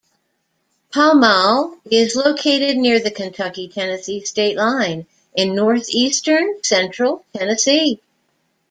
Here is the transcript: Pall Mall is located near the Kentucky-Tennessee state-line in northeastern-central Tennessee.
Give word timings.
Pall 0.91 1.13
Mall 1.13 1.77
is 1.91 2.15
located 2.15 2.75
near 2.75 2.99
the 2.99 3.11
Kentucky-Tennessee 3.11 4.25
state-line 4.25 5.05
in 5.35 5.53
northeastern-central 5.55 7.23
Tennessee. 7.37 8.01